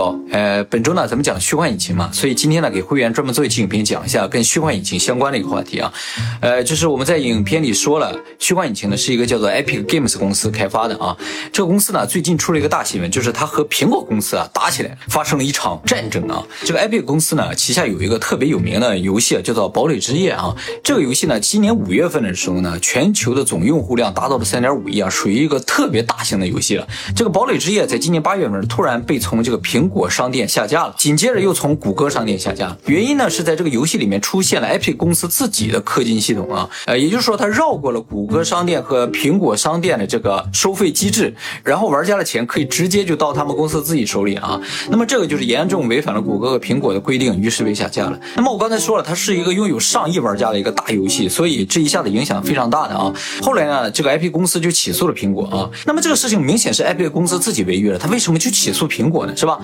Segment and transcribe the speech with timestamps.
[0.00, 5.92] 好，呃，本周呢，咱们讲虚幻引擎嘛，所以今天呢，给会员专门做一期影片，讲一下跟虚幻引擎相关的一个话题啊。
[6.40, 11.14] 呃，就是我们在影片里说了，虚幻引擎呢是一个叫做 Epic Games 公司开发的啊。
[11.52, 16.42] 这个公司呢，最近出了一个大新闻，就是它和苹果公司啊打起来，发生了一场战争啊。
[16.64, 20.56] 这个 Epic 公司呢，旗下有一个特别有名的游戏，叫做《堡垒之夜》啊。
[20.82, 26.88] 这个游戏呢，今年五月份的时候呢，全球的总用户量达到了三点五亿啊，属于一个特别大型的游戏了。
[27.14, 32.76] 这个《堡垒之夜》在今年八月份突然被从这个苹果商店下架了，紧接着又从谷歌商店下架。
[32.86, 41.34] 原因呢是在这个游戏里面出现了 Epic 公司自己的氪金系统啊，呃，也就是说它绕过了谷歌商店和苹果商店的这个收费机制，
[41.64, 44.60] 然后玩家的钱可以直接就到他们公司自己手里啊。
[44.88, 48.18] 那么这个就是严重违反了谷歌和苹果的规定，于是被下架了。
[48.36, 53.12] 那么我刚才说了，它是一个拥有上亿玩家的一个大游戏，所以这一下子影响非常大的啊。
[53.42, 55.68] 后来呢，这个 Epic 公司就起诉了苹果啊。
[55.84, 59.36] 那么这个事情明显是 Epic 公司自己违约了，他为什么去起诉苹果呢？
[59.36, 59.58] 是吧？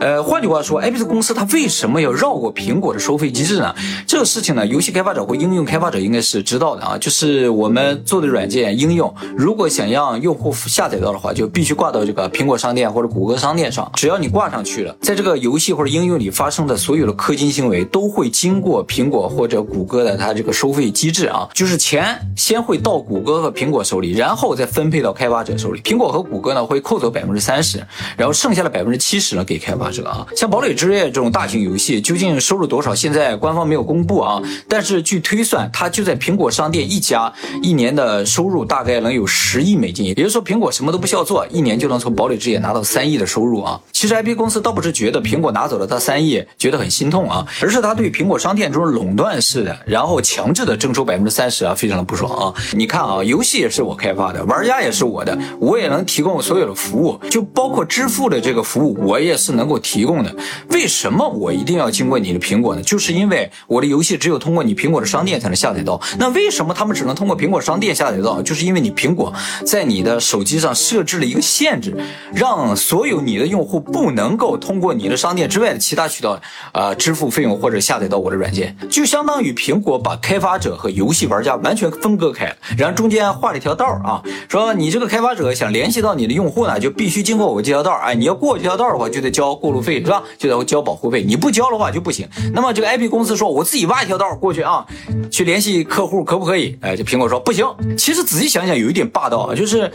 [0.00, 3.74] 呃，换句话说，Epic 公司它为什么要绕过苹果的收费机制呢？
[4.06, 6.98] 这个事情呢，游戏开发者或应用开发者应该是知道的啊。
[6.98, 13.90] 就是我们做的软件应用，如果想让用户下载到的话，就必须挂到这个苹果商店或者谷歌商店上。
[13.94, 21.48] 只要你挂上去了，在这个游戏或者应用里发生的所有的氪金行为，都会经过苹果或者谷歌的它这个收费机制啊。
[21.52, 25.80] 就是钱先会到谷歌和苹果手里，然后再分配到开发者手里。
[25.82, 27.78] 苹果和谷歌呢会扣走百分之三十，
[28.16, 30.26] 然后剩下的百分之七十呢给开发者啊。
[30.34, 32.92] 像堡垒之夜这种大型游戏，究竟收入多少？
[32.94, 34.42] 现在官方没有公布啊。
[34.68, 40.04] 但是据推算，它就在苹果商店一家，一年的收入大概能有十亿美金。
[40.04, 43.80] 也就是说，苹果什么都不需要做，一年就能从堡垒之夜拿到三亿的收入啊。
[43.92, 52.54] 其实 IP 公司倒不是觉得苹果拿走了它三亿，觉得很心痛啊，而是他对苹果商店这种垄断式的，然后强制的征收百分之三十啊，非常的不爽啊。
[52.72, 60.34] 你看啊，游戏也是我开发的，玩家也是我的，我也能提供所有的服务，就包括支付的这个服务，我也是能够提供的。
[60.70, 62.82] 为什么我一定要经过你的苹果呢？
[62.82, 66.00] 就是因为我的游戏只有通过你苹果的商店才能下载到。
[66.18, 68.40] 那为什么他们只能通过苹果商店下载到？
[68.42, 69.32] 就是因为你苹果
[69.66, 71.96] 在你的手机上设置了一个限制，
[72.34, 76.40] 让所有你的用户不能够通过你的商店之外的其他渠道，
[76.72, 90.22] 呃，支付费用或者下载到我的软件，就相当于苹果把开发者和游戏玩家完全分割开了，然后中间画了一条道啊，说你这个开发者想联系到你的用户呢，就必须经过我这条道，哎，你要过这条道的话，就得交交过路费，是吧？
[90.36, 92.28] 就得交保护费，你不交的话就不行。
[92.52, 94.84] 那么这个 IP 公司说，我自己挖一条道过去啊，
[95.30, 96.76] 去联系客户可不可以？
[96.82, 97.66] 哎，这苹果说不行。
[97.96, 99.90] 其实仔细想想，有一点霸道啊，就是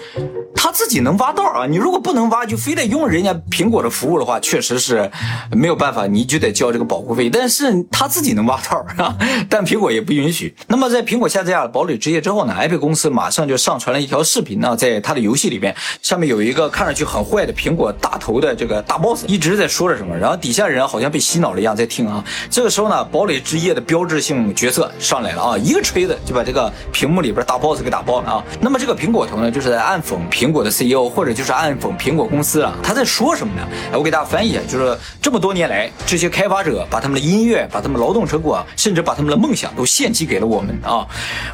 [0.56, 5.12] 他自己能挖道啊，你如果不能挖，就非得用人家苹果的服务的话，确实是
[5.52, 7.30] 没有办法，你就得交这个保护费。
[7.30, 9.16] 但是他自己能挖道啊，
[9.48, 10.56] 但苹果也不允许。
[10.68, 22.24] 那么在苹果下架了堡垒之夜之后呢，IP 公司马上就上传了一条视频呢，在他的游戏里边，上面有一个看上去很坏的苹果大头的这个大 boss 一直在说着什么，然后底下人好像被洗脑了一样在听啊。
[22.50, 28.44] 这个时候呢，堡垒之夜的标志性角色上来了啊，一个锤子就把这个屏幕里边大 boss 给打爆了啊。
[28.62, 32.74] 那么这个苹果头呢，就是在暗讽苹果的 CEO，或者就是暗讽苹果公司啊。
[32.82, 33.68] 他在说什么呢？
[33.92, 41.06] 哎，我给大家翻译一下，就是这么多年来，这些开发者把他们的音乐、把他们劳动成果，甚至把他们的梦想都献祭给了我们啊。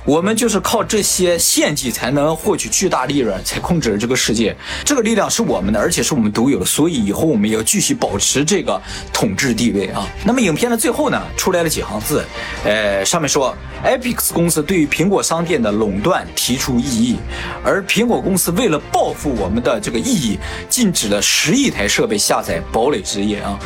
[0.05, 4.55] 我们就是靠这些献祭才能获取巨大利润，才控制了这个世界。
[4.85, 8.81] 这个力量是我们的，而且是我们独有的，所以以后我们要继续保持这个
[9.13, 10.05] 统治地位啊。
[10.25, 12.21] 那么影片的最后呢，出来了几行字，
[12.65, 17.17] 呃，上面说，Epic 公司对于苹果商店的垄断提出异议，
[17.63, 23.57] 而苹果公司为了报复我们的这个异议，禁止了十亿台设备下载《堡垒之夜》啊。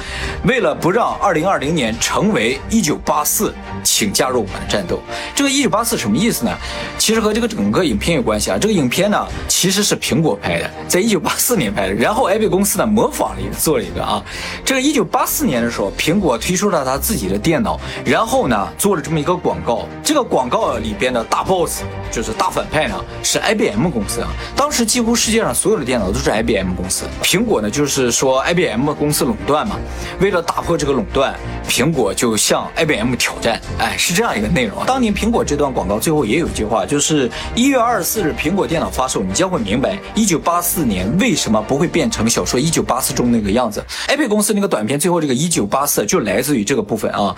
[0.46, 3.52] 为了不让2020年成为1984，
[3.84, 5.00] 请加入我们的战斗。
[5.36, 6.52] 这个1984什么意思呢？
[6.98, 8.58] 其实和这个整个影片有关系啊。
[8.60, 14.24] 这个影片呢，其实是苹果拍的，在1984年拍的，然后 Epic 公司呢模仿了一个，做了一个啊。
[14.64, 19.88] 这个1984年的时候，苹果推出了它自己的电脑，然后呢做了这么一个广告。
[20.06, 24.30] 这个广告里边的大 boss 就是大反派呢，是 IBM 公司啊。
[24.56, 29.78] 当时几乎世界上所有的电脑都是 IBM 公司，苹果呢就是说 IBM 公司垄断嘛。
[30.22, 31.36] 为了打破这个垄断，
[31.68, 33.60] 苹果就向 IBM 挑战。
[33.80, 34.86] 哎，是这样一个内容。
[34.86, 43.84] 当年苹果这段广告最后也有一句话，就是一月二十四日苹果电脑发售，你将会明白一九八四年为什么不会变成小说一九八四中那个样子。
[44.08, 47.36] IBM 公司那个短片最后这个一九八四就来自于这个部分啊。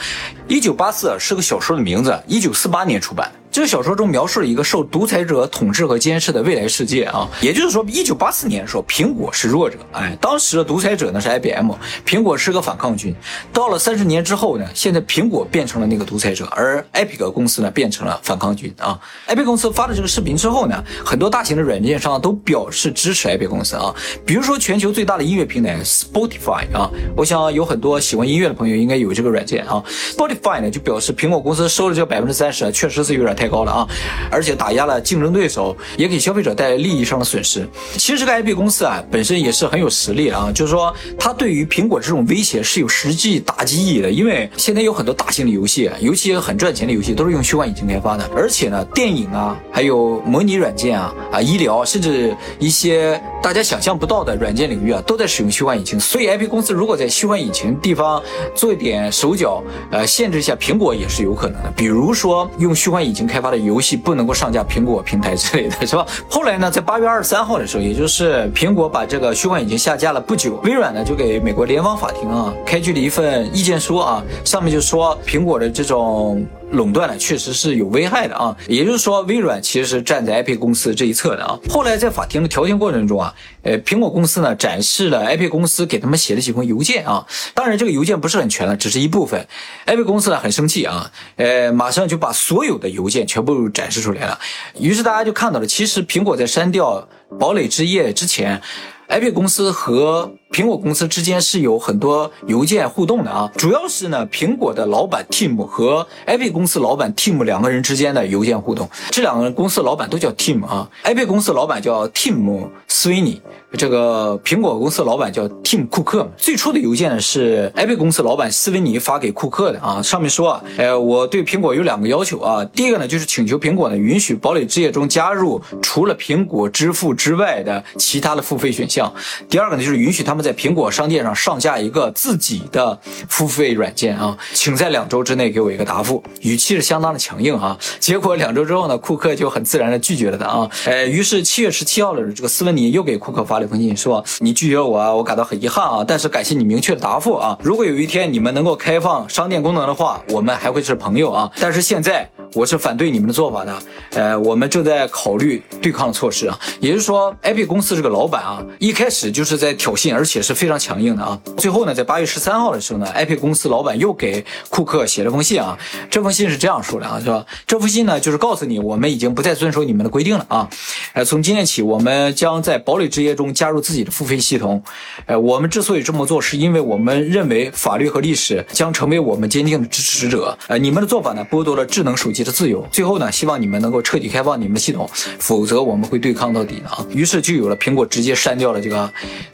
[0.50, 3.32] 一九八四是个小说的名字，一九四八年出版。
[3.58, 11.72] 这个小说中描述了一个受独裁者统治和监视的未来世界啊，也就是说，一九八四年的时候，苹果是弱者，哎，当时的独裁者呢是 IBM，
[12.06, 13.16] 苹果是个反抗军。
[13.52, 19.00] 到了三十年之后呢，现在苹果变成了那个独裁者，而 Epic 公司呢变成了反抗军啊。
[19.28, 23.92] Epic 公司发了这个视频之后呢，很多大型的软件商都表示支持 Epic 公司啊，
[24.24, 29.84] 比如说全球最大的音乐平台 Spotify 啊，我想有很多喜欢音乐的朋友应该有这个软件啊。
[30.16, 33.88] Spotify 呢就表示苹果公司收了这百分之三十，确实是有点太太高了啊，
[34.30, 37.66] 而且打压了竞争对手，也给消费者带来利益上的损失。
[37.94, 55.98] 其实这个 IP 公司啊本身也是很有实力的啊，就是说它对于苹果这种威胁是有实际打击意义的，因为现在有很多大型的游戏，尤其很赚钱的游戏都是用虚幻引擎开发的，而且呢电影啊，还有模拟软件啊啊医疗，甚至一些大家想象不到的软件领域啊都在使用虚幻引擎。
[55.98, 58.22] 所以 IP 公司如果在虚幻引擎地方
[58.54, 66.06] 做一点手脚，呃限制一下苹果也是有可能的，比如说用虚幻引擎开发的游戏不能够上架苹果平台之类的是吧？
[66.30, 76.46] 后来呢，在八月二十三号的时候，也就是苹果把这个虚幻引擎下架了不久，微软呢就给美国联邦法庭啊开具了一份意见书啊，上面就说苹果的这种。
[76.72, 78.56] 垄断呢，确实是有危害的啊。
[78.68, 81.58] 也就是说，微软其实是站在 IP 公司这一侧的啊。
[81.70, 83.34] 后来在法庭的调停过程中啊，
[83.64, 87.26] 呃，苹果公司呢展示了 IP 公司给他们写的几封邮件啊。
[87.54, 89.48] 当然，这个邮件不是很全了，只是一部分。
[89.86, 94.40] IP 公司呢很生气啊，呃，马上就把所有的邮件全部展示出来了。
[94.80, 97.08] 于是大家就看到了，其实苹果在删掉
[97.40, 98.62] 堡垒之夜之前。
[99.10, 108.90] iP 公司和苹果公司之间是有很多邮件互动的啊，主要是呢，苹果的老板 Tim 和 iP 公司老板 Tim 两个人之间的邮件互动。
[109.12, 113.40] 这两个人公司老板都叫 Tim 啊，iP 公司老板叫 Tim Sweeney。
[113.74, 129.14] 这个苹果公司老板叫 Tim 库克，最初的邮件呢是 Epic 公司老板斯文尼发给库克的啊，上面说啊，呃，我对苹果有两个要求啊，第一个呢就是请求苹果呢允许堡垒之夜中加入除了苹果支付之外的其他的付费选项，
[129.50, 132.98] 第二个呢就是允许他们在苹果商店上上架一个自己的
[133.28, 143.57] 付费软件啊，请在两周之内给我一个答复，语气是相当的强硬啊，结果两周之后呢，库克就很自然的拒绝了他啊，呃，于是七月十七号的这个斯文尼又给库克发。
[143.58, 147.58] 发了一封信说你拒绝我啊，我感到很遗憾啊，但是感谢你明确的答复啊。
[147.64, 151.52] 如果有一天你们能够开放商店功能的话，我们还会是朋友啊。
[151.60, 153.80] 但是现在我是反对你们的做法的，
[154.12, 156.58] 呃，我们正在考虑对抗措施啊。
[156.80, 161.40] 也就是说，Epic 公司这个老板啊，一开始就是在挑衅，而且是非常强硬的啊。
[161.58, 165.78] 最后呢，在八月十三号的时候呢，Epic 公司老板又给库克写了封信啊。
[166.10, 167.46] 这封信是这样说的啊，是吧？
[167.66, 170.70] 这封信呢，就是告诉你，我们已经不再遵守你们的规定了啊。
[171.14, 173.48] 呃，从今天起，我们将在堡垒之夜中。
[173.54, 174.84] 加入自己的付费系统，
[175.26, 180.56] 呃，我们之所以这么做，是因为我们认为法律和历史将成为我们坚定的支持者。
[180.68, 182.86] 呃，你们的做法呢，剥夺了智能手机的自由。
[182.92, 187.06] 最后呢，希望你们能够彻底开放你们的系统，否则我们会对抗到底的啊。
[187.10, 189.12] 于是就有了苹果直接删掉了这个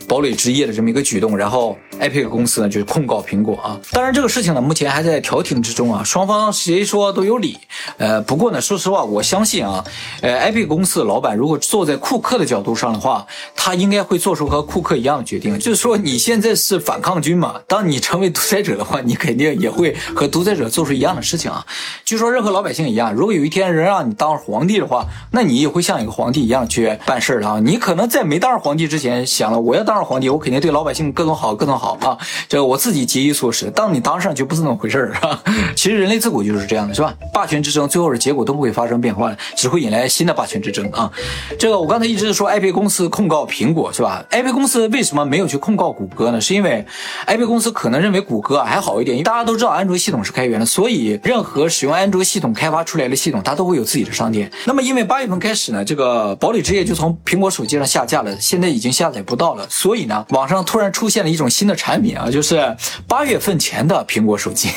[0.08, 3.80] 堡垒之夜的这么一个举动，然后 Epic 公司呢就是控告苹果啊。
[3.92, 7.58] 当然这个事情呢，目前还在调停之中啊，双方谁说都有理。
[7.98, 9.84] 呃，不过呢，说实话，我相信啊，
[10.22, 13.26] 呃，Epic 公司的老板如果坐在库克的角度上的话，
[13.56, 21.66] 他应该会做出和库克一样的决定，就是说你现在是反抗军嘛，当你成为独裁者的话，你肯定也会和独裁者做出一样的事情啊。
[22.04, 27.60] 据说任何老百姓一样，如果有一天人让你当皇帝的话，那你也会像一个皇帝一样去办事儿啊。
[27.64, 32.18] 你可能在没当上皇帝之前想了，我要当上皇帝，我肯定对老百姓各种好，各种好啊。
[32.50, 33.70] 这个我自己节衣缩食。
[33.70, 35.42] 当你当上就不是那么回事儿啊。
[35.76, 37.14] 其实人类自古就是这样的，是吧？
[37.32, 41.12] 霸权之争最后的结果都不会发生变化，只会引来新的霸权之争啊。
[41.60, 46.42] 这个我刚才一直说 IP 公司控告苹果是吧？IP 公司为什么没有去控告谷歌呢？
[46.42, 46.86] 是因为
[47.28, 54.50] IP 公司可能认为谷歌还好一点，因为大家都知道安卓系统是开源的，所以任何使用安卓系统开开发出来的系统，它都会有自己的商店。
[54.64, 62.74] 那么因为八月份开始呢，这个堡垒之夜就从苹果手机上下架了，现在已经下载不到了，所以呢，网上突然出现了一种新的产品啊，就是
[63.06, 64.70] 八月份前的苹果手机。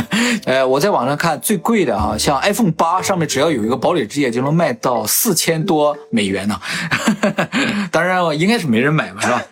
[0.44, 6.60] 呃，我在网上看最贵的啊，像 iPhone 八上面只要有一个堡垒之夜就能卖到四千多美元呢。
[7.90, 9.42] 当然，应该是没人买吧，是吧？